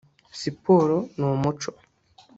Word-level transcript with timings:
siporo 0.41 0.97
n’umuco 1.19 1.71